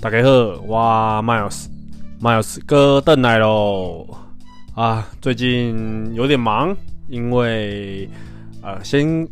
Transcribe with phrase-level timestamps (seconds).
[0.00, 0.30] 大家好，
[0.68, 4.06] 哇，Miles，Miles 哥邓来喽
[4.76, 5.04] 啊！
[5.20, 6.76] 最近有点忙，
[7.08, 8.08] 因为
[8.62, 9.26] 呃，先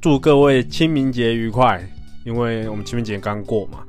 [0.00, 1.84] 祝各位清明节愉快，
[2.24, 3.80] 因为我们清明节刚过嘛。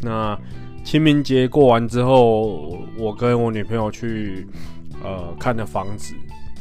[0.00, 0.38] 那
[0.84, 4.46] 清明节过完之后，我跟我女朋友去
[5.02, 6.14] 呃看的房子，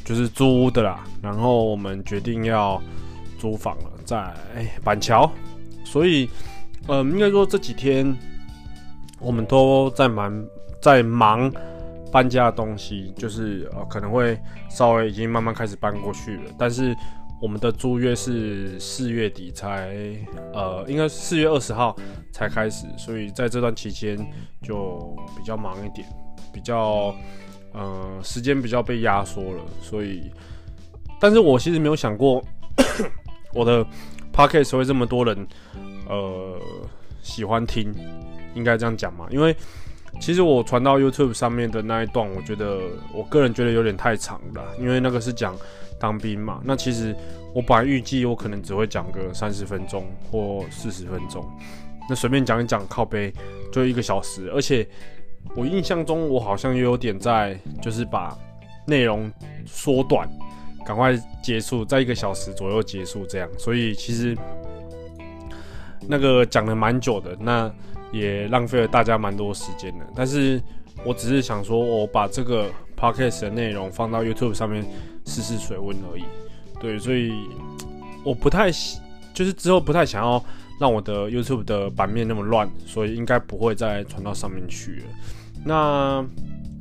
[0.04, 1.04] 就是租的啦。
[1.22, 2.82] 然后我们决定要
[3.38, 4.34] 租房了，在
[4.84, 5.32] 板桥，
[5.84, 6.28] 所以、
[6.88, 8.18] 呃，应该说这几天。
[9.20, 10.46] 我们都在忙，
[10.82, 11.52] 在忙
[12.12, 16.52] 搬家的东西，就是呃可能会稍微已经慢慢开始搬过去了。
[16.58, 16.96] 但是
[17.42, 19.96] 我们的租约是四月底才，
[20.54, 21.96] 呃，应该是四月二十号
[22.34, 24.18] 才开始，所以在这段期间
[24.62, 26.08] 就比较忙一点，
[26.52, 27.14] 比较
[27.74, 29.64] 呃时间比较被压缩了。
[29.82, 30.32] 所以，
[31.20, 32.44] 但是我其实没有想过
[33.54, 33.86] 我的
[34.34, 35.48] podcast 会这么多人
[36.08, 36.60] 呃
[37.22, 37.94] 喜欢听。
[38.60, 39.26] 应该这样讲嘛？
[39.32, 39.56] 因为
[40.20, 42.80] 其实我传到 YouTube 上面的那一段，我觉得
[43.14, 45.56] 我个人觉得有点太长了，因为那个是讲
[46.00, 46.60] 当兵嘛。
[46.66, 47.16] 那其实
[47.54, 51.46] 我本来预计我可能只会讲个三十分钟或四十分钟，
[52.10, 53.32] 那随便讲一讲靠背
[53.72, 54.52] 就一个小时。
[54.52, 54.86] 而且
[55.56, 58.36] 我印象中我好像也有点在就是把
[58.88, 59.32] 内容
[59.66, 60.28] 缩短，
[60.86, 63.48] 赶快结束，在一个小时左右结束这样。
[63.58, 64.36] 所以其实
[66.08, 67.72] 那个讲了蛮久的那。
[68.12, 70.62] 也浪费了大家蛮多时间的，但是
[71.06, 74.84] 我只是想说，我把这个 podcast 的内容放到 YouTube 上面
[75.26, 76.24] 试试水温而已。
[76.80, 77.32] 对，所以
[78.26, 78.72] 我不太，
[79.34, 80.44] 就是之后不太想要
[80.80, 85.06] 让我的 YouTube 的版面那么乱，所以应该不会再传到上面去了。
[85.64, 86.26] 那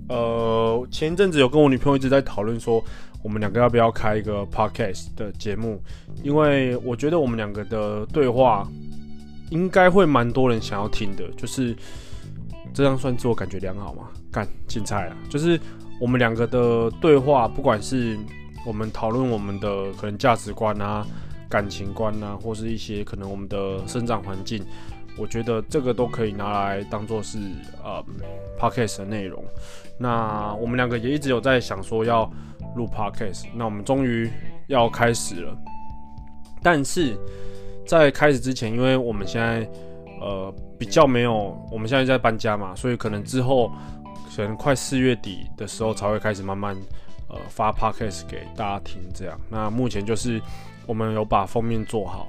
[0.08, 2.82] 呃，前一阵子有跟我女朋友一直在讨论说，
[3.22, 5.82] 我们两个要不要开一个 podcast 的节目，
[6.22, 8.66] 因为我觉得我们两个的对话。
[9.50, 11.74] 应该会蛮多人想要听的，就是
[12.74, 14.08] 这样算自我感觉良好吗？
[14.30, 15.16] 干，精彩啊！
[15.30, 15.58] 就是
[16.00, 18.18] 我们两个的对话，不管是
[18.66, 21.06] 我们讨论我们的可能价值观啊、
[21.48, 24.62] 感情观啊，或是一些可能我们的生长环境，
[25.16, 27.38] 我觉得这个都可以拿来当做是
[27.82, 28.04] 呃
[28.58, 29.42] podcast 的内容。
[29.98, 32.30] 那我们两个也一直有在想说要
[32.76, 34.30] 录 podcast，那我们终于
[34.66, 35.56] 要开始了，
[36.62, 37.16] 但是。
[37.88, 39.66] 在开始之前，因为我们现在
[40.20, 43.72] 呃比较没有，我们现在在搬家嘛，所以可能之后
[44.36, 46.76] 可能快四月底的时候才会开始慢慢
[47.30, 49.40] 呃发 podcast 给大家听这样。
[49.48, 50.38] 那目前就是
[50.86, 52.28] 我们有把封面做好，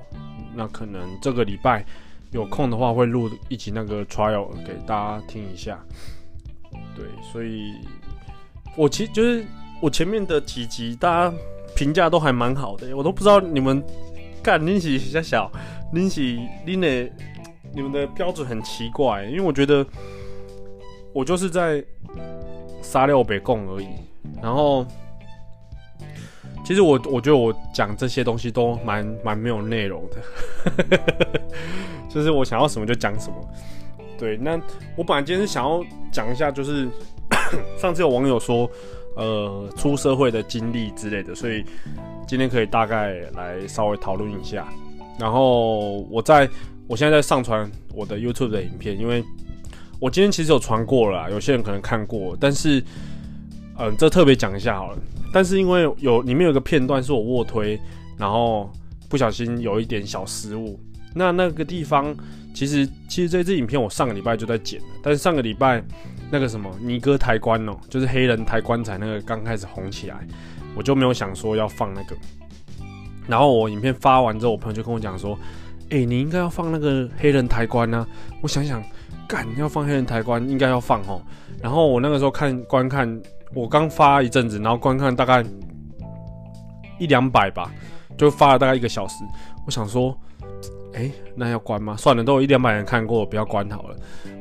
[0.56, 1.86] 那可能这个礼拜
[2.32, 5.78] 有空的话会录一集那个 trial 给大家听一下。
[6.96, 7.74] 对，所以
[8.78, 9.46] 我其实就是
[9.82, 11.38] 我前面的几集大家
[11.76, 13.84] 评价都还蛮好的，我都不知道你们。
[14.50, 15.52] 干，恁是小小，
[15.94, 16.22] 恁是
[16.66, 17.12] 恁的，
[17.72, 19.86] 你们的标准很奇怪，因为我觉得
[21.14, 21.86] 我就是在
[22.82, 23.88] 撒尿北贡而已。
[24.42, 24.88] 然后，
[26.66, 30.18] 其实我我觉得我讲这些东西都蛮蛮没有内容的，
[32.10, 33.36] 就是我想要什么就讲什么。
[34.18, 34.60] 对，那
[34.96, 35.80] 我本来今天是想要
[36.12, 36.90] 讲一下，就是
[37.78, 38.68] 上次有网友说。
[39.16, 41.66] 呃，出社会的经历之类的，所以
[42.30, 44.68] 今天可以大概来稍微讨论一下。
[45.18, 46.48] 然后我在，
[46.88, 49.24] 我现在在上传我的 YouTube 的影片，因为
[50.00, 52.84] 我今天其实有传过了，有些人可能看过，但是，
[53.80, 55.00] 嗯、这特别讲一下好了。
[55.34, 57.80] 但是因为有里面有个片段是我卧推，
[58.16, 58.72] 然后
[59.10, 60.80] 不小心有一点小失误，
[61.16, 62.16] 那那个地方
[62.54, 65.84] 其实其实这支影片我上个礼拜就在剪了，但是上个礼拜。
[66.32, 70.28] 那个什么尼哥抬棺哦，就是黑人抬棺材那个刚开始红起来，
[70.76, 72.16] 我就没有想说要放那个。
[73.28, 75.38] 然后我影片发完之后，我朋友就跟我讲说
[75.92, 78.08] ：“哎、你应该要放那个黑人抬棺啊！”
[78.42, 78.84] 我想想，
[79.28, 81.22] 干要放黑人抬棺，应该要放哦。
[81.62, 83.22] 然后我那个时候看观看，
[83.54, 85.44] 我刚发一阵子，然后观看大概
[86.98, 87.72] 一两百吧，
[88.18, 89.24] 就发了大概一个小时。
[89.66, 90.18] 我想说。
[90.94, 91.96] 哎、那要关吗？
[91.96, 93.96] 算了，都有一两百人看过，不要关好了，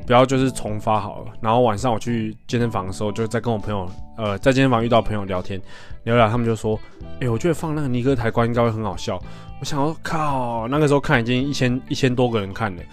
[0.05, 1.31] 不要就是重发好了。
[1.41, 3.87] 然后晚上我去健身房的时候，就在跟我朋友，
[4.17, 5.61] 呃，在健身房遇到朋友聊天，
[6.03, 6.79] 聊聊，他们就说，
[7.21, 9.21] 哎、我觉得放那个尼哥抬棺应该会很好笑。
[9.59, 12.83] 我想说，靠，那个时候看已经一千一千多个人看了。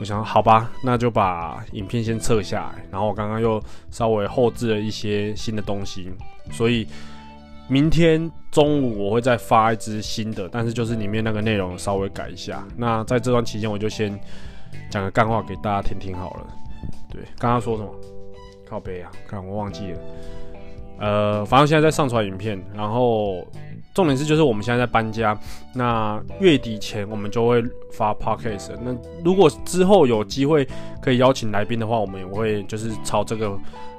[0.00, 2.84] 我想，好吧，那就把影片先撤下来。
[2.90, 6.12] 然后我刚刚又稍微后置了一些新的东西，
[6.50, 6.86] 所以。
[7.68, 12.66] 明天中午我会再发一支新的，但是就是里面那个内容稍微改一下。
[12.76, 14.18] 那在这段期间，我就先
[14.90, 16.46] 讲个干话给大家听听好了。
[17.10, 17.90] 对，刚刚说什么？
[18.68, 19.98] 靠背啊，看我忘记了。
[20.98, 23.46] 呃，反正现在在上传影片，然后
[23.94, 25.38] 重点是就是我们现在在搬家，
[25.72, 27.62] 那月底前我们就会
[27.92, 28.72] 发 podcast。
[28.82, 28.94] 那
[29.24, 30.66] 如果之后有机会
[31.00, 33.56] 可以邀请来宾的话，我们也会就是朝这个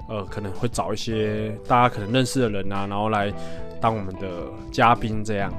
[0.10, 3.34] 呃可能会找一些大家可能认识的人啊，然后来
[3.80, 4.28] 当我们的
[4.72, 5.52] 嘉宾这样。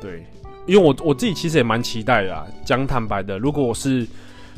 [0.00, 0.24] 对，
[0.66, 4.06] 因为我我自己其实也蛮期待的啊，讲坦白的，如果我是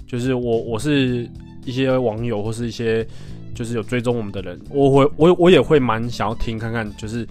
[0.07, 1.27] 就是我我是
[1.65, 3.07] 一些网友或是一些。
[3.55, 7.29] 就是有追踪我们的人，我会我我也会蛮想要听看看，就是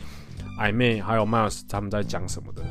[0.62, 2.62] 暧昧还有 Miles 他们在讲什么的。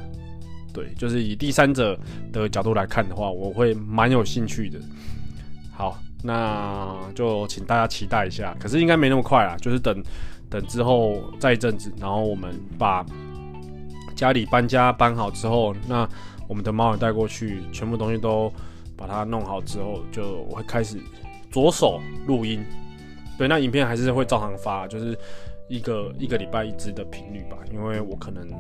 [0.72, 1.98] 对，就是以第三者
[2.32, 4.78] 的角度来看的话，我会蛮有兴趣的。
[5.72, 8.56] 好，那就请大家期待一下。
[8.60, 10.00] 可是应该没那么快啊，就是等
[10.48, 13.04] 等之后再一阵子，然后我们把
[14.14, 16.08] 家里搬家搬好之后，那
[16.46, 18.52] 我们的猫也带过去，全部东西都
[18.96, 20.98] 把它弄好之后，就我会开始
[21.50, 22.64] 着手录音。
[23.36, 25.18] 对，那影片还是会照常发，就是
[25.70, 28.50] 一个一个礼拜一支的频率吧，因为我可能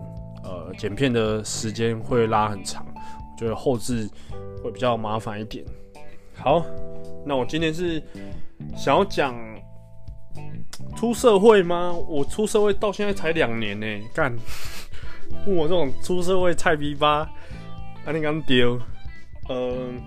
[0.44, 4.08] 呃剪片的时间会拉很长，我觉得后置
[4.62, 5.64] 会比较麻烦一点。
[6.36, 6.64] 好，
[7.26, 8.00] 那我今天是
[8.76, 9.34] 想要讲
[10.96, 11.92] 出社会吗？
[12.08, 14.32] 我出社会到现在才两年呢，干，
[15.46, 17.28] 问我这种出社会菜逼吧，
[18.06, 18.78] 啊你刚丢，
[19.48, 20.00] 嗯，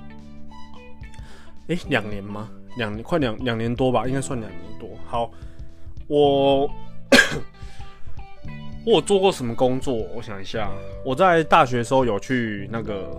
[1.68, 2.50] 诶，两年吗？
[2.78, 4.90] 两年快两两年多吧，应该算两年多。
[5.06, 5.30] 好，
[6.08, 6.68] 我
[8.86, 9.94] 我做过什么工作？
[10.16, 10.70] 我想一下，
[11.06, 13.10] 我在大学的时候有去那个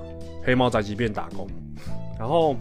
[0.43, 1.46] 黑猫宅急便打工，
[2.19, 2.56] 然后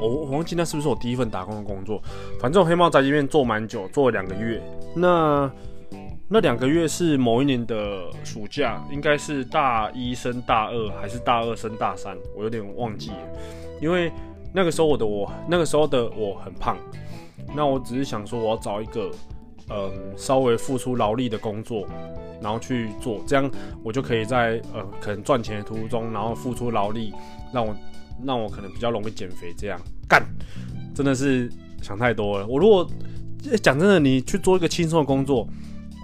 [0.00, 2.02] 我我忘记那是不是我第一份打工的工作。
[2.40, 4.62] 反正黑猫宅急便做蛮久，做了两个月。
[4.94, 5.50] 那
[6.28, 12.16] 那两个月是某一年的暑假，应该是大一升大二还是大二升大三？
[12.36, 13.16] 我有点忘记了，
[13.80, 14.10] 因为。
[14.56, 16.76] 那个时候我的我，那个时候的我很胖，
[17.56, 19.10] 那我只是想说我要找一个，
[19.70, 21.86] 嗯，稍微付出劳力的工作，
[22.40, 23.50] 然后去做，这样
[23.82, 27.12] 我就可以在呃可能赚钱的途中，然后付出劳力，
[27.52, 27.74] 让我
[28.24, 29.54] 让我可能比较容易减肥。
[29.56, 30.22] 这样干，
[30.94, 31.50] 真的是
[31.82, 32.46] 想太多了。
[32.46, 32.88] 我如果
[33.62, 35.48] 讲真的，你去做一个轻松的工作，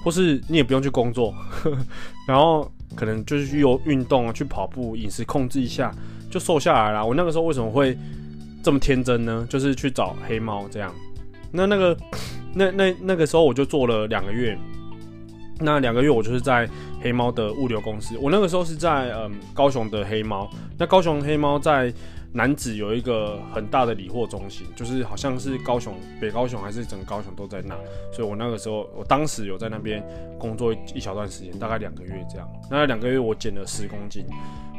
[0.05, 1.35] 或是你也不用去工作，
[2.27, 5.95] 然后可能就是去有运动啊，去跑步，饮食控制一下，
[6.31, 7.05] 就瘦下来了。
[7.07, 7.97] 我那个时候为什么会？
[8.63, 9.47] 这么天真呢？
[9.49, 10.95] 就是去找黑猫这样。
[11.51, 11.97] 那那个，
[12.55, 14.59] 那那那个时候我就做了两个月。
[15.63, 16.67] 那两个月我就是在
[17.03, 18.17] 黑猫的物流公司。
[18.19, 20.51] 我那个时候是在嗯高雄的黑猫。
[20.79, 21.93] 那高雄黑猫在
[22.33, 27.75] 南子有一个很大的理货中心，就是好像是高雄北高雄还是整个高雄都在那。
[28.11, 30.03] 所以我那个时候，我当时有在那边
[30.39, 32.49] 工作一小段时间，大概两个月这样。
[32.71, 34.25] 那两个月我减了十公斤。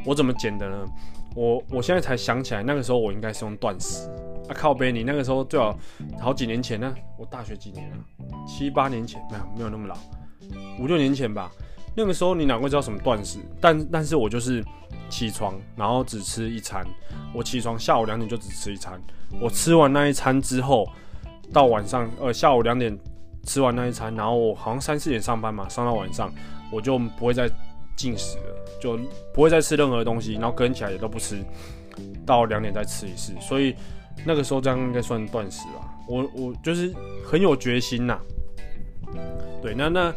[0.04, 0.78] 我怎么减的呢？
[1.36, 4.10] 我我现在才想起来，那个时候我应该是用断食
[4.48, 4.52] 啊！
[4.54, 5.78] 靠背，你那个时候最好
[6.20, 6.94] 好几年前呢？
[7.18, 7.96] 我大学几年啊？
[8.48, 9.96] 七八年前没有没有那么老，
[10.80, 11.52] 五六年前吧。
[11.96, 13.40] 那个时候你哪会知道什么断食？
[13.60, 14.64] 但但是我就是
[15.10, 16.86] 起床，然后只吃一餐。
[17.34, 19.02] 我起床下午两点就只吃一餐。
[19.40, 20.88] 我吃完那一餐之后，
[21.52, 22.98] 到晚上呃下午两点
[23.44, 26.32] 吃完那一餐，然后我好像三四点上班嘛，上到晚上
[26.72, 27.50] 我就不会再。
[27.98, 28.98] 进食了，就
[29.32, 31.44] 不会再吃任何东西，然后跟起来也都不吃，
[32.26, 33.76] 到两点再吃一次，所以
[34.26, 35.94] 那个时候这样应该算断食吧。
[36.08, 36.94] 我我就是
[37.26, 38.20] 很有决心呐。
[39.62, 40.14] 对，那那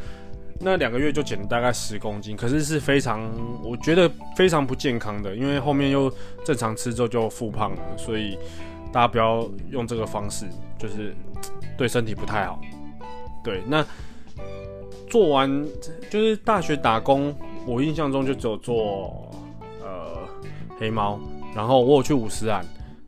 [0.61, 3.31] 那两个月就减了大概十公斤，可是是非常
[3.63, 6.13] 我觉得非常不健康的，因为后面又
[6.45, 8.39] 正常吃之后就复胖了，所以
[8.93, 10.47] 大家不要用这个方式，
[10.79, 11.15] 就是
[11.77, 12.61] 对身体不太好。
[13.43, 13.85] 对，那
[15.11, 15.67] 做完
[16.09, 17.35] 就是大学打工。
[17.67, 19.31] 我印象中就只有做
[19.83, 20.29] 呃
[20.79, 21.19] 黑猫，
[21.55, 22.63] 然后我有去五十岚，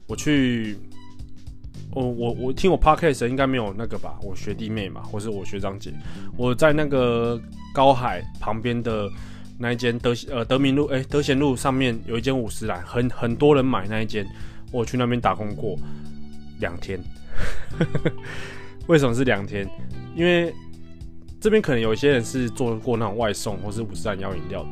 [0.07, 0.77] 我去，
[1.91, 5.93] 我我我听我 podcast 应该没有那个吧，我学弟妹嘛，或是我学长姐，
[6.37, 7.41] 我在那个
[7.75, 9.11] 高海旁边的
[9.59, 14.27] 那一间德呃德明路哎、德贤路上面有一间五十岚，很很多人买那一间，
[14.73, 15.77] 我去那边打工过
[16.61, 17.01] 两天，
[18.87, 19.69] 为什么是两天？
[20.15, 20.55] 因为。
[21.39, 24.71] 这边可能有一些人是做过那种外送或是五十岚要饮料的。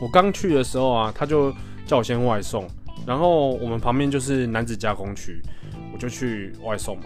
[0.00, 1.52] 我刚去的时候啊，他就
[1.86, 2.66] 叫我先外送，
[3.06, 5.40] 然后我们旁边就是男子加工区，
[5.92, 7.04] 我就去外送嘛。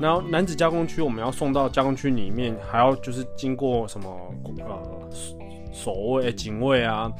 [0.00, 4.10] 然后男子加工区我们要送到加工区里面，还要就是经过什么
[4.58, 5.08] 呃
[5.72, 7.10] 守卫、警卫啊，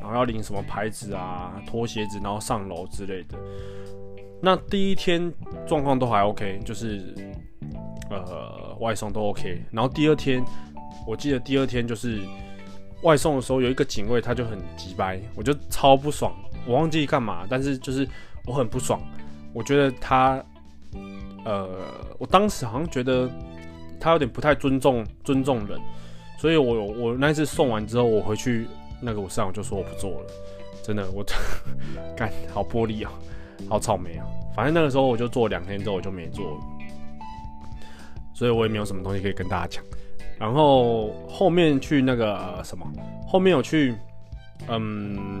[0.00, 3.36] 然后要领什么牌子啊、脱鞋子，然后上楼之类的。
[4.40, 5.32] 那第一天
[5.66, 7.14] 状况都还 OK，就是。
[8.10, 10.44] 呃，外送都 OK，然后第二天，
[11.06, 12.20] 我记得第二天就是
[13.02, 16.32] 外送的时候，有一个警卫他就很急掰，我就超不爽，
[16.66, 18.08] 我忘记干嘛，但是就是
[18.46, 19.00] 我很不爽，
[19.52, 20.42] 我觉得他，
[21.44, 21.68] 呃，
[22.18, 23.30] 我当时好像觉得
[24.00, 25.78] 他有点不太尊重尊重人，
[26.38, 28.66] 所以我我那次送完之后，我回去
[29.00, 30.26] 那个我上午就说我不做了，
[30.82, 31.24] 真的我
[32.16, 33.12] 干好玻璃啊、
[33.68, 36.60] 好草莓啊、反正那个时候我就做两天之后我就没做了，
[38.34, 39.84] 所以我也没有什么东西可以跟大家讲。
[40.36, 42.84] 然后后面去那个、什么，
[43.26, 43.94] 后面有去，
[44.68, 45.40] 嗯，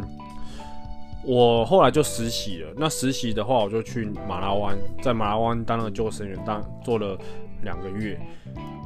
[1.26, 2.72] 我后来就实习了。
[2.76, 7.18] 那实习的话，我就去马拉湾，在马拉湾当了救生员，当做了
[7.62, 8.18] 两个月。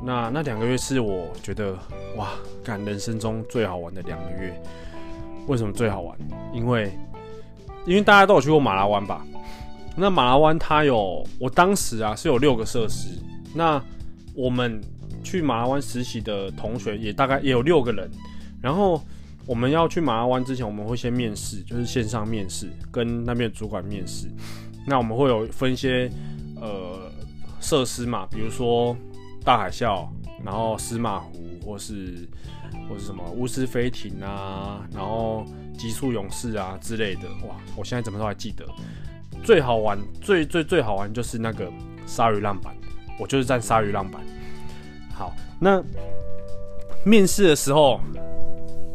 [0.04, 1.76] 那那两个月是我觉得
[2.16, 2.30] 哇，
[2.62, 4.62] 干人生中最好玩的两个月。
[5.46, 6.16] 为什么最好玩？
[6.52, 6.92] 因为
[7.86, 9.24] 因为大家都有去过马拉湾吧？
[9.96, 13.08] 那马拉湾它有，我当时啊是有六个设施。
[13.54, 13.82] 那
[14.34, 14.80] 我们。
[15.24, 18.08] 去马拉湾实习的同学也大概也有六个人，
[18.62, 19.02] 然后
[19.48, 24.28] 我们要去马拉湾之前，我们会先面试，就是线上面试，跟那边主管面试。
[24.86, 26.10] 那我们会有分一些
[26.60, 27.10] 呃
[27.58, 28.94] 设施嘛，比如说
[29.42, 30.06] 大海啸，
[30.44, 31.32] 然后司马湖，
[31.64, 32.28] 或是
[32.86, 35.46] 或是什么乌斯飞艇啊，然后
[35.78, 37.22] 极速勇士啊之类的。
[37.48, 38.66] 哇，我现在怎么都还记得。
[39.42, 41.72] 最好玩，最最最好玩就是那个
[42.06, 42.76] 鲨鱼浪板，
[43.18, 44.20] 我就是站鲨鱼浪板。
[45.14, 45.82] 好，那
[47.02, 47.98] 面试的时候，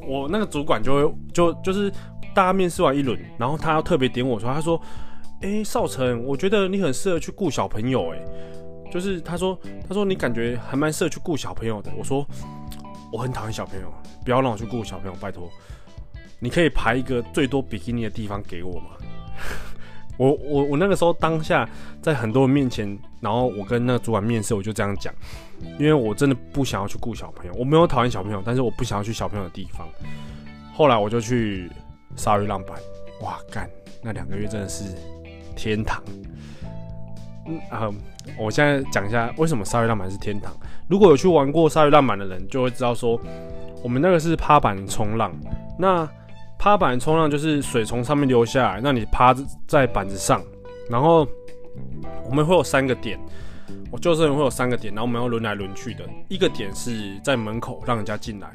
[0.08, 1.90] 我那个主管就会就就是
[2.34, 4.82] 大家面试完一轮，然后他要特别点我说，他说
[5.42, 8.20] ：“哎、少成，我觉得你很适合去雇小朋友。”哎，
[8.92, 9.58] 就是他说，
[9.88, 11.92] 他说你感觉还蛮适合去雇小朋友的。
[11.98, 12.26] 我说
[13.12, 13.94] 我很讨厌小朋友，
[14.26, 15.50] 不要让我去雇小朋友，拜托。
[16.40, 18.86] 你可以排一个最多比基尼的地方给我吗？
[20.18, 21.68] 我我我那个时候当下
[22.02, 25.14] 在很多人面前，然后我跟那个主管面试，我就这样讲，
[25.80, 29.88] 因为我真的不想要去顾小朋友，我没有讨厌小朋友，但是我不想要去小朋友的地方。
[30.74, 31.70] 后来我就去
[32.16, 32.78] 鲨鱼浪板，
[33.22, 33.70] 哇干，
[34.04, 34.84] 那两个月真的是
[35.56, 36.04] 天堂。
[37.48, 37.90] 嗯啊，
[38.38, 40.54] 我现在讲一下为什么鲨鱼浪板是天堂。
[40.88, 43.20] 如果有去玩过鲨鱼浪板的人，就会知道说，
[43.84, 45.34] 我们那个是趴板冲浪，
[45.78, 46.08] 那。
[46.64, 49.36] 趴板冲浪就是水从上面流下来，那你趴
[49.68, 50.42] 在板子上，
[50.90, 51.28] 然后
[52.24, 53.20] 我们会有三个点，
[53.92, 56.06] 我救生员会有三个点，然后我们要轮来轮去的。
[56.30, 58.50] 一个点是在门口让人家进来，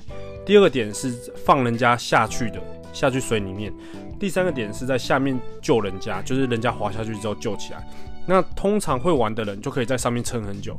[0.47, 1.11] 第二个点是
[1.45, 2.59] 放人家下去的，
[2.95, 3.71] 下去水里面，
[4.19, 7.87] 第三个点是在下面救人家，就是人家滑下去之后救起来。
[8.27, 10.75] 那通常会玩的人就可以在上面撑很久，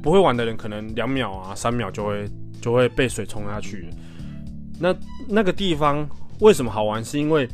[0.00, 2.30] 不会玩的人可能两秒啊、三秒就会
[2.62, 3.90] 就会被水冲下去。
[4.78, 4.94] 那
[5.28, 6.08] 那个地方。
[6.40, 7.04] 为什么好玩？
[7.04, 7.48] 是因为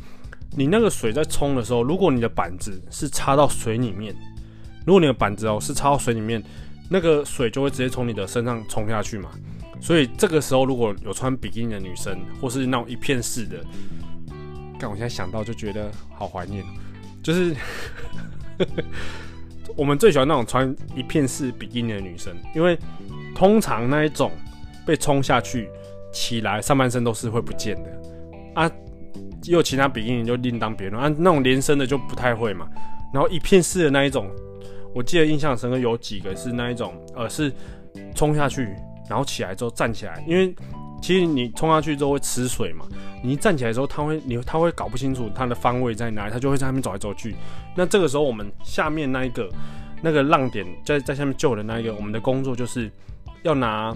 [0.57, 4.15] 你那个水在冲的时候，如果你的板子是插到水里面，
[4.85, 6.41] 如果你的板子哦是插到水里面，
[6.89, 9.29] 那个水就会直接从你的身上冲下去嘛。
[9.81, 13.57] 所以这个时候如果有穿比基尼的女生，或是那种一片式的，
[14.79, 16.63] 但我现在想到就觉得好怀念，
[17.21, 17.55] 就是
[19.75, 22.79] 我们最喜欢那种穿一片式比基尼的女生，因为
[23.35, 24.31] 通常那一种
[24.85, 25.67] 被冲下去
[26.13, 28.01] 起来上半身都是会不见的。
[28.55, 28.71] 啊，
[29.43, 32.67] 有其他比基尼就另当别论啊，那种连身的就不太会嘛。
[33.13, 34.27] 然后一片式的那一种，
[34.93, 37.53] 我记得印象深刻有几个是那一种，呃，是
[38.15, 38.63] 冲下去，
[39.09, 40.53] 然后起来之后站起来，因为
[41.01, 42.85] 其实你冲下去之后会吃水嘛，
[43.23, 47.35] 你一站起来之后，他会你他会搞不清楚他的方位在哪里，他就会在那边走来走去。
[47.75, 49.49] 那这个时候我们下面那一个
[50.01, 52.89] 那个浪点在在下面救的那一个，我们的工作就是
[53.43, 53.95] 要拿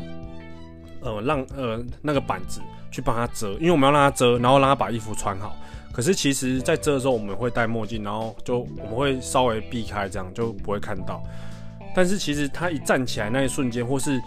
[1.02, 2.62] 呃浪呃那个板子。
[2.92, 5.56] 去帮他遮，因为我们要让他遮，然后让他把衣服穿好。
[5.92, 11.22] 可是其实，在遮的时候，我们会戴墨镜，然后就我们会稍微避开，这样就不会看到。
[11.96, 14.22] 但是其实他一站起来那一瞬间，或是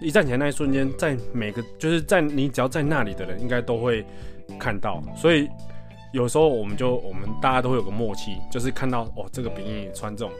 [0.00, 4.04] 一站起来那一瞬间，在每个就是在你只要在那里的人，应该都会
[4.58, 5.02] 看到。
[5.16, 5.48] 所以
[6.12, 10.32] 有时候我们就我们大家都会有个默契，就是看到哦，这个比基尼穿这种。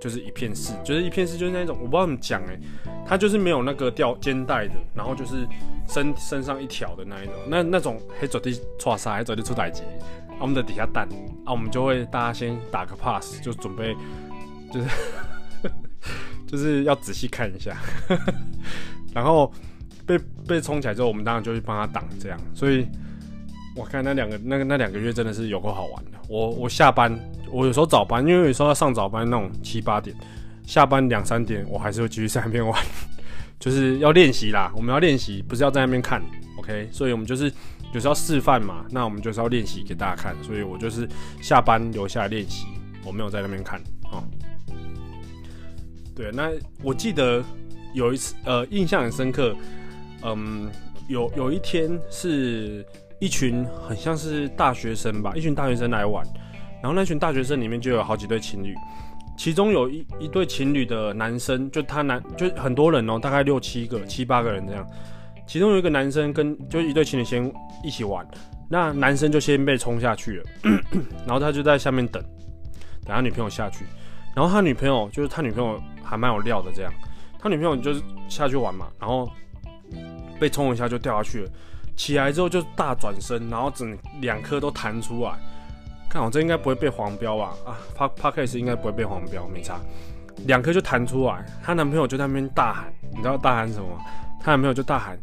[0.00, 2.58] 就是一片式，就是一片式，就是那种我不知道怎么讲哎，
[3.06, 5.46] 它就是没有那个吊肩带的，然后就是
[5.88, 9.82] 身身上一条的那一种，那那种黑走地抓沙，黑走地出歹机，
[10.28, 11.08] 啊，我们的底下蛋，
[11.44, 13.96] 啊，我们就会大家先打个 pass，就准备，
[14.72, 14.88] 就是
[16.46, 17.76] 就是要仔细看一下，
[19.14, 19.52] 然后
[20.04, 22.86] 被被冲起来之后，我们当然就去帮他挡这样，所以
[23.76, 27.16] 我看那两个那个那两个月真的是有够好玩的，我我下班。
[27.48, 30.14] 我有时候早班，因为有时候要上早班那种七八点，
[30.66, 32.84] 下班两三点，我还是会继续在那边玩，
[33.60, 34.72] 就是要练习啦。
[34.74, 36.20] 我们要练习，不是要在那边看
[36.58, 36.88] ，OK？
[36.90, 37.44] 所以我们就是
[37.92, 40.34] 有时候要示范嘛，那我们就是要练习给大家看。
[40.42, 41.08] 所以我就是
[41.40, 42.66] 下班留下来练习，
[43.04, 43.80] 我没有在那边看
[44.10, 44.24] 哦。
[46.14, 46.50] 对，那
[46.82, 47.44] 我记得
[47.94, 49.54] 有一次，呃，印象很深刻，
[50.22, 50.68] 嗯，
[51.08, 52.84] 有有一天是
[53.18, 56.24] 一群很像是大学生吧，一群大学生来玩。
[56.82, 58.74] 然后那群大学生里面就有好几对情侣，
[59.36, 64.86] 其中有一一对情侣的男生，就他男就很多人哦，大概六七个、七八个人这样。
[65.46, 68.26] 其中有一个男生跟就一对情侣先一起玩，
[68.68, 70.44] 那男生就先被冲下去了，
[71.24, 72.22] 然后他就在下面等，
[73.04, 73.84] 等他女朋友下去，
[74.34, 76.92] 然后他女朋友就是他女朋友还蛮有料的这样，
[77.38, 79.28] 他女朋友就是下去玩嘛，然后
[80.38, 81.50] 被冲一下就掉下去了，
[81.96, 85.32] 起来之后就大转身，然后整两颗都弹出来，
[86.08, 87.54] 看我这应该不会被黄标吧？
[87.64, 89.80] 啊，Podcast 应该不会被黄标，没差，
[90.46, 94.00] 两颗就弹出来，她男朋友就在那边大喊，你知道大喊什么吗？
[94.42, 95.18] 他男朋友就大喊：“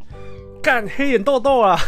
[0.62, 1.78] 干黑眼豆豆啊！”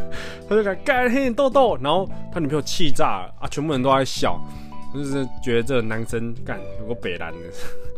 [0.48, 3.48] 他就敢干黑眼豆豆，然后他女朋友气炸了啊！
[3.48, 4.40] 全部人都在笑，
[4.94, 7.38] 就是觉得这个男生干有个北蓝的，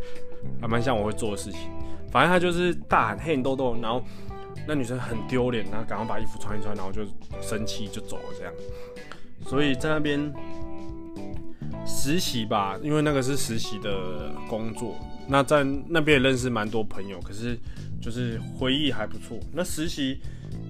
[0.59, 1.61] 还蛮像我会做的事情。
[2.11, 4.03] 反正他就是大喊黑眼豆豆，然后
[4.67, 7.01] 那女生很丢脸，然后赶快把衣服穿一穿，然后就
[7.41, 8.53] 生气就走了这样。
[9.45, 10.33] 所以在那边
[11.85, 14.95] 实习吧，因为那个是实习的工作，
[15.27, 17.57] 那在那边也认识蛮多朋友，可是。
[18.03, 19.39] 就是回忆还不错。
[19.53, 20.19] 那实习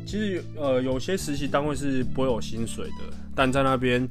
[0.06, 4.08] 其实呃有些实习单位是不会有薪水的，但在那边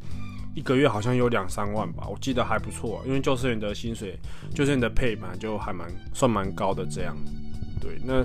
[0.56, 3.00] 一个月好像有两三万吧，我记得还不错。
[3.06, 4.18] 因为救生员的薪水，
[4.52, 7.16] 救生员的配嘛，就还蛮算蛮高的这样。
[7.80, 8.24] 对，那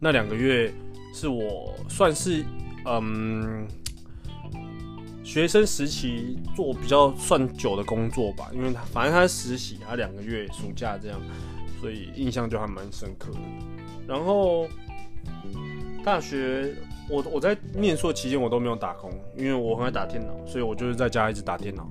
[0.00, 0.74] 那两个月
[1.12, 2.44] 是我算是
[2.86, 3.66] 嗯
[5.22, 11.20] 学生时期做比较算久的工作吧，因为他反正他实习，他两个月暑假这样，
[11.80, 13.38] 所以印象就还蛮深刻的。
[14.06, 14.66] 然后
[16.04, 16.74] 大学，
[17.08, 21.84] 我我在念书期间我都没有打工，因为我很爱打电脑，所以我就是在家一直打电脑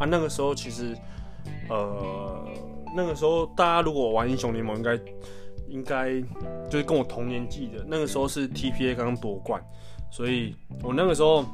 [0.00, 0.06] 啊。
[0.06, 0.96] 那个时候其实，
[1.68, 2.42] 呃，
[2.96, 4.98] 那个时候大家如果玩英雄联盟，应该
[5.68, 6.20] 应该
[6.70, 7.84] 就是跟我同年纪的。
[7.86, 9.62] 那个时候是 TPA 刚夺冠，
[10.10, 11.44] 所以我那个时候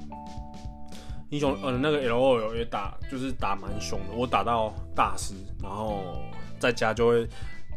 [1.31, 4.15] 英雄呃那个 LOL 也打，就是打蛮凶的。
[4.15, 6.01] 我打到大师，然后
[6.59, 7.29] 在家就会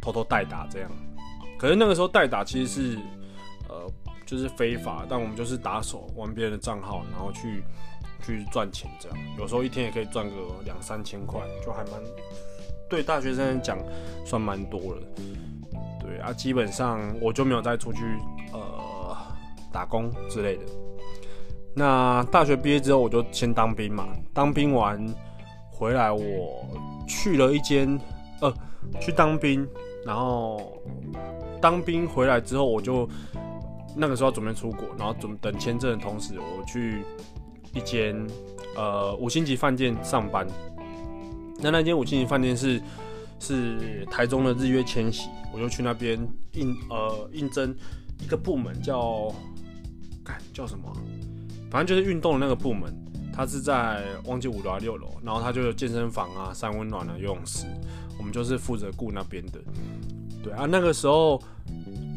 [0.01, 0.91] 偷偷代打这样。
[1.57, 2.99] 可是那个时候代打其实是，
[3.67, 3.91] 呃，
[4.25, 7.63] 就是非法，但我们就是打手玩别人的账号，然后去
[8.23, 9.17] 去赚钱这样。
[9.39, 11.93] 有时候一天也可以赚个两三千块，就还蛮
[12.87, 13.79] 对大学生来讲
[14.23, 15.01] 算蛮多了。
[16.07, 17.99] 对啊，基本上我就没有再出去
[18.53, 19.17] 呃
[19.71, 20.63] 打工之类的。
[21.75, 25.05] 那大学毕业之后我就先当兵嘛，当兵完
[25.69, 26.65] 回来我
[27.07, 27.99] 去了一间
[28.41, 28.53] 呃
[29.01, 29.67] 去当兵，
[30.05, 30.73] 然后。
[31.59, 33.09] 当兵回来之后，我就
[33.95, 37.03] 那个时候准备出国，然后准等签证的同时，我去
[37.73, 38.15] 一间
[38.75, 40.45] 呃五星级饭店上班。
[41.59, 42.79] 那那间五星级饭店是
[43.39, 46.19] 是台中的日月千禧，我就去那边
[46.53, 47.75] 应呃应征
[48.23, 49.33] 一个部门叫，
[50.23, 50.91] 看叫什么，
[51.69, 52.93] 反正就是运动的那个部门，
[53.31, 57.67] 它是在忘记五楼还六楼，然后它就有健身房啊、三温暖啊、游泳池，
[58.17, 59.59] 我们就是负责顾那边的。
[60.43, 61.41] 对啊，那个时候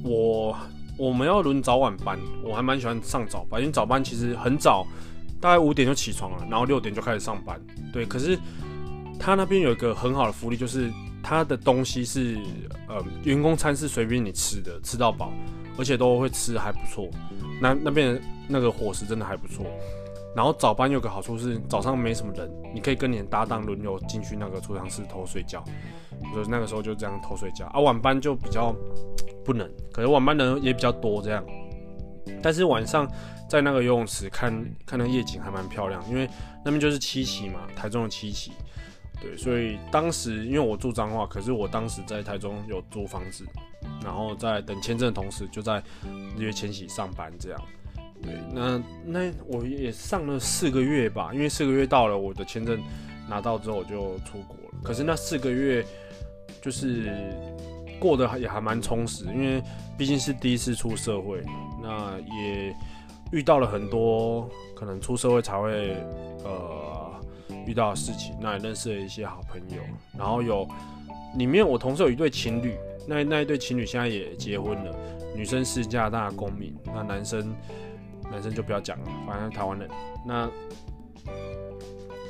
[0.04, 0.56] 我
[0.96, 4.86] 我们要轮早晚班，我还蛮喜欢上早班，因为早班其实很早，
[5.40, 7.60] 大概五点就起床了，然后六点就开始上班。
[7.92, 8.38] 对，可是
[9.18, 10.90] 他那边有一个很好的福利，就是
[11.22, 12.38] 他的东西是
[12.88, 15.32] 呃员工餐是随便你吃的，吃到饱，
[15.78, 17.08] 而且都会吃还不错。
[17.60, 19.66] 那那边那个伙食真的还不错。
[20.34, 25.64] 然后早班有个好处是早上没什么人，你可以跟你的搭档轮流进去那个储藏室偷睡觉。
[26.34, 28.72] 就是那个时候就这样偷睡觉啊，晚班就比较
[29.44, 31.44] 不能，可能晚班人也比较多这样。
[32.42, 33.10] 但是晚上
[33.48, 34.52] 在那个游泳池看
[34.86, 36.28] 看那夜景还蛮漂亮，因为
[36.64, 38.52] 那边就是七期嘛，台中的七期。
[39.20, 43.44] 对，所以当时因为我住彰化，可是我当时在台中有租房子，
[44.02, 45.82] 然后在等签证的同时就在
[46.36, 47.60] 日月千禧上班这样。
[48.22, 52.82] 对，那那我也上了四个月吧，因为四个月到了，我的签证
[53.28, 54.78] 拿到之后我就出国了。
[54.82, 55.84] 可是那四个月。
[56.60, 57.10] 就是
[57.98, 59.62] 过得也还蛮充实，因为
[59.96, 61.42] 毕竟是第一次出社会，
[61.80, 62.76] 那也
[63.32, 65.96] 遇到了很多可能出社会才会
[66.44, 66.99] 呃
[67.70, 69.80] 遇到的事情，那也认识了一些好朋友，
[70.18, 70.66] 然后有
[71.36, 72.74] 里面我同事有一对情侣，
[73.06, 74.92] 那那一对情侣现在也结婚了，
[75.36, 77.54] 女生是加拿大公民，那男生
[78.30, 79.88] 男生就不要讲了，反正台湾人，
[80.26, 80.50] 那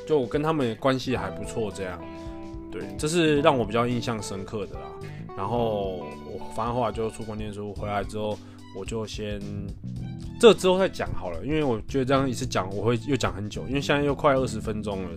[0.06, 1.98] 就我跟他们关系还不错，这样。
[2.70, 4.86] 对，这是让我比较印象深刻的啦。
[5.36, 8.38] 然后我反正后来就出国念书，回来之后
[8.76, 9.40] 我就先
[10.40, 15.10] 这之后再讲好了，因为我觉得这样一次讲我会又讲很久，因为现在又快二十分钟了。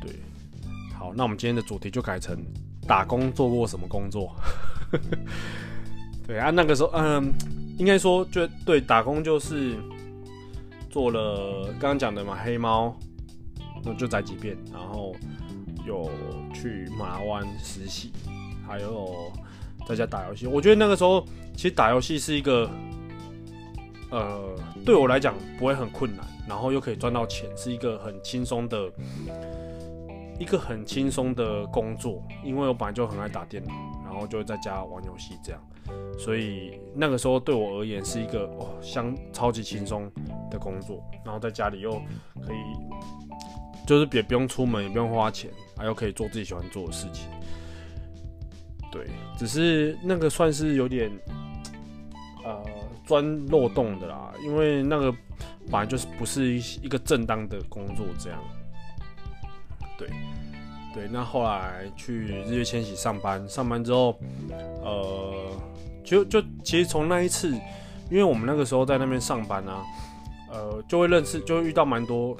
[0.00, 0.12] 对，
[0.96, 2.38] 好，那我们今天的主题就改成
[2.86, 4.34] 打工做过什么工作。
[6.26, 7.32] 对啊，那个时候嗯，
[7.76, 9.74] 应该说就对打工就是
[10.88, 12.96] 做了刚刚讲的嘛，黑猫，
[13.84, 15.14] 那就载几遍，然后。
[15.86, 16.10] 有
[16.52, 18.10] 去马湾实习，
[18.66, 19.30] 还有
[19.86, 20.48] 在家打游戏。
[20.48, 22.68] 我觉得那个时候其实打游戏是一个
[24.10, 28.88] 呃，对我来讲不会很困难，然后又可以赚到钱，是一个很轻松的，
[30.38, 32.22] 一个很轻松的工作。
[32.44, 33.72] 因为我本来就很爱打电脑，
[34.04, 35.60] 然后就会在家玩游戏这样，
[36.16, 40.08] 所以那个时候对我而言是一个哦，相超级轻松
[40.50, 41.02] 的工作。
[41.24, 47.28] 然后在家里又可以，就是也不用出门，也不用花钱，还又可以做自己喜欢做的事情。
[48.92, 49.04] 对，
[49.36, 51.10] 只是那个算是有点，
[52.44, 52.62] 呃。
[53.06, 55.12] 钻漏洞的啦，因为那个
[55.70, 58.38] 本来就是不是一一个正当的工作，这样。
[59.96, 60.08] 对，
[60.92, 62.12] 对，那后来去
[62.44, 64.18] 日月千禧上班，上班之后，
[64.82, 65.52] 呃，
[66.04, 67.52] 就就其实从那一次，
[68.10, 69.84] 因为我们那个时候在那边上班啊，
[70.50, 72.36] 呃，就会认识，就会遇到蛮多，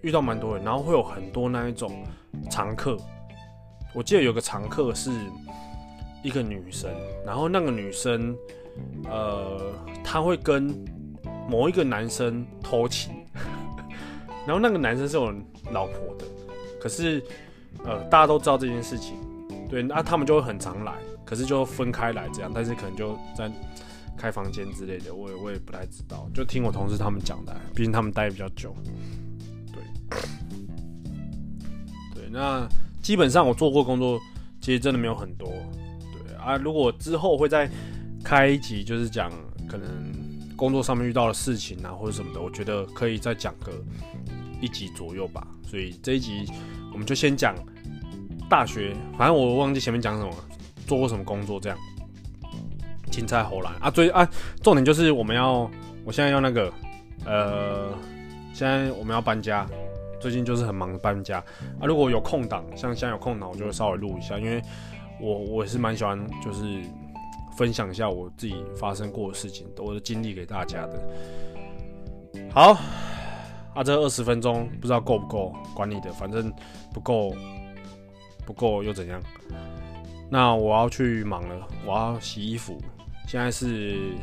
[0.00, 2.02] 遇到蛮多人，然后会有很多那一种
[2.50, 2.96] 常客。
[3.92, 5.12] 我记得有个常客是
[6.22, 6.90] 一个女生，
[7.26, 8.34] 然后那个女生。
[9.04, 9.72] 呃，
[10.04, 10.74] 他会跟
[11.48, 13.12] 某一个男生偷情，
[14.46, 15.32] 然后那个男生是有
[15.72, 16.24] 老婆的，
[16.80, 17.22] 可是
[17.84, 19.16] 呃，大家都知道这件事情，
[19.68, 23.50] 对，那他们就会很常来，可是就分开来这样，但是可能就在
[24.16, 28.74] 开房间之类的，我也我也不太知道，就听我同事他们讲的，毕竟他们待比较久，
[29.72, 29.82] 对，
[32.14, 32.68] 对，那
[33.02, 34.20] 基本上我做过工作，
[34.60, 35.48] 其实真的没有很多，
[36.12, 37.68] 对啊，如果之后会在。
[38.22, 39.30] 开一集就是讲
[39.68, 39.88] 可能
[40.56, 43.72] 工作上面遇到的事情啊，或者什么的，我觉得可以再讲个
[44.60, 45.46] 一集左右吧。
[45.64, 46.44] 所以这一集
[46.92, 47.54] 我们就先讲
[48.48, 50.30] 大学，反正我忘记前面讲什么，
[50.86, 51.78] 做过什么工作这样。
[53.10, 54.28] 青菜猴来啊，最啊
[54.62, 55.70] 重点就是我们要，
[56.04, 56.72] 我现在要那个
[57.24, 57.92] 呃，
[58.52, 59.66] 现在我们要搬家，
[60.20, 61.38] 最近就是很忙搬家
[61.80, 61.86] 啊。
[61.86, 64.62] 如果有空档，像现在有空档，我就会稍微录一下，因为
[65.20, 66.82] 我我也是蛮喜欢就是。
[67.60, 70.98] 分享一下我自己发生过的事情，我的经历给大家的。
[72.50, 72.72] 好，
[73.74, 76.50] 啊，这二十分钟不知道够不够，管你的，反正
[76.94, 77.36] 不够，
[78.46, 79.22] 不够又怎样？
[80.30, 82.78] 那我要去忙了，我要洗衣服。
[83.28, 84.14] 现在是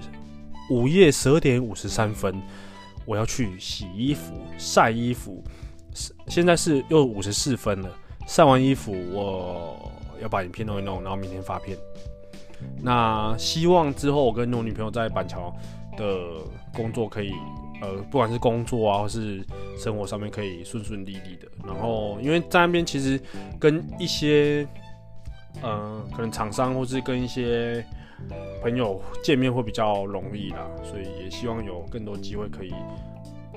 [0.71, 2.41] 午夜十二点五十三分，
[3.05, 5.43] 我要去洗衣服、晒衣服。
[6.27, 7.95] 现在是又五十四分了，
[8.25, 11.77] 晒完衣服我要把影片弄一弄，然后明天发片。
[12.81, 15.53] 那希望之后我跟我女朋友在板桥
[15.97, 16.17] 的
[16.73, 17.31] 工作可以，
[17.81, 19.45] 呃，不管是工作啊，或是
[19.77, 21.47] 生活上面可以顺顺利利的。
[21.65, 23.19] 然后，因为在那边其实
[23.59, 24.67] 跟一些，
[25.61, 27.83] 呃，可能厂商或是跟一些
[28.61, 32.73] 朋友见面会比较容易啦，所以也希望有更多机会可以，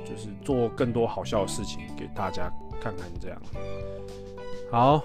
[0.05, 3.07] 就是做更多好笑的事情给大家看看。
[3.21, 3.41] 这样，
[4.71, 5.03] 好，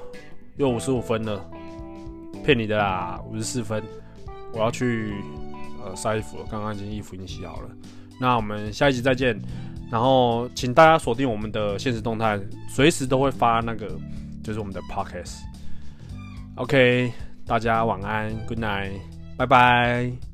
[0.58, 1.46] 又五十五分了。
[2.44, 3.84] 骗你的啦，五十四分，
[4.54, 5.14] 我要去
[5.84, 6.46] 呃晒衣服了。
[6.50, 7.70] 刚刚已经衣服已经洗好了，
[8.20, 9.40] 那我们下一集再见。
[9.92, 13.88] 然后请大家锁定我们的现实动态，随时都会发那个
[14.44, 15.42] 就是我们的 podcast。
[16.56, 17.14] OK，
[17.46, 18.94] 大家晚安，Good night，
[19.38, 20.25] 拜拜。